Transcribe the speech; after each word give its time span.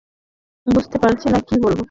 বুঝতে 0.67 0.97
পারছি 0.99 1.27
না 1.29 1.39
কী 1.39 1.55
বলবো। 1.59 1.79